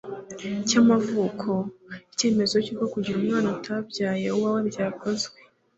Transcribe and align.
cy'amavuko, 0.67 1.49
Icyemezo 2.11 2.55
cy'uko 2.65 2.85
kugira 2.93 3.15
umwana 3.19 3.47
utabyaye 3.55 4.27
uwawe 4.31 4.59
byakozwe, 4.69 5.37